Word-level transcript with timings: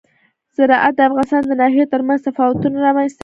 زراعت 0.57 0.93
د 0.95 0.99
افغانستان 1.09 1.41
د 1.47 1.51
ناحیو 1.61 1.91
ترمنځ 1.93 2.19
تفاوتونه 2.27 2.77
رامنځ 2.87 3.11
ته 3.11 3.15
کوي. 3.15 3.19